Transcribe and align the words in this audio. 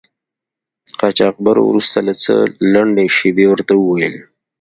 قاچاقبر 0.99 1.57
وروسته 1.69 1.97
له 2.07 2.13
څه 2.23 2.33
لنډې 2.73 3.05
شیبې 3.17 3.45
ورته 3.49 3.73
و 3.77 3.81
ویل. 3.93 4.15